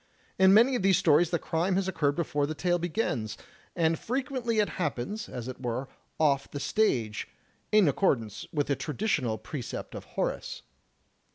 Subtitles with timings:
[0.39, 3.37] In many of these stories the crime has occurred before the tale begins;
[3.75, 5.89] and frequently it happens, as it were,
[6.19, 7.27] off the stage,
[7.71, 10.63] in accordance with the traditional precept of Horace.